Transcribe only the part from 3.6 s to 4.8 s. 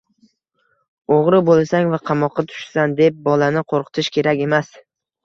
ko‘rqitish kerak emas.